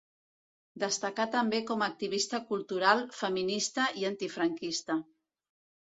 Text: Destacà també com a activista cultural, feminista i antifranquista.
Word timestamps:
Destacà 0.83 1.27
també 1.35 1.59
com 1.67 1.83
a 1.83 1.89
activista 1.93 2.41
cultural, 2.53 3.05
feminista 3.19 3.89
i 4.03 4.09
antifranquista. 4.13 4.97